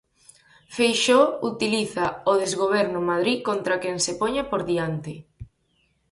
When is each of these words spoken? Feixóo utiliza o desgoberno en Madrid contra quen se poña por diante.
Feixóo 0.75 1.25
utiliza 1.51 2.05
o 2.31 2.33
desgoberno 2.43 2.97
en 3.01 3.07
Madrid 3.11 3.37
contra 3.49 3.79
quen 3.81 3.97
se 4.05 4.13
poña 4.21 4.43
por 4.51 4.61
diante. 4.71 5.13